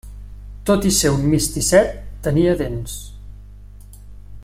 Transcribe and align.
Tot 0.69 0.87
i 0.91 0.93
ser 0.99 1.11
un 1.17 1.27
misticet 1.33 1.93
tenia 2.29 2.57
dents. 2.63 2.97